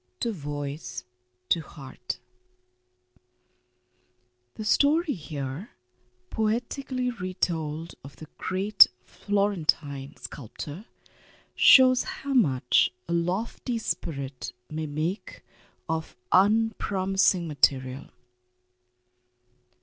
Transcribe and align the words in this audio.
_THE 0.19 0.33
STONE 0.33 0.61
REJECTED 1.51 2.17
The 4.55 4.65
story 4.65 5.13
here 5.13 5.69
poetically 6.31 7.11
retold 7.11 7.93
of 8.03 8.15
the 8.15 8.25
great 8.39 8.87
Florentine 9.03 10.15
sculptor 10.17 10.85
shows 11.53 12.01
how 12.01 12.33
much 12.33 12.91
a 13.07 13.13
lofty 13.13 13.77
spirit 13.77 14.53
may 14.71 14.87
make 14.87 15.43
of 15.87 16.15
unpromising 16.31 17.47
material. 17.47 18.07